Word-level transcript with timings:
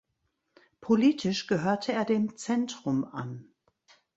Politisch 0.79 1.45
gehörte 1.45 1.91
er 1.93 2.05
dem 2.05 2.35
Zentrum 2.35 3.05
an. 3.05 3.53